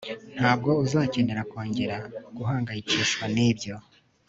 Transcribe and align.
Ntabwo 0.37 0.69
uzakenera 0.83 1.41
kongera 1.51 1.97
guhangayikishwa 2.37 3.23
nibyo 3.35 3.75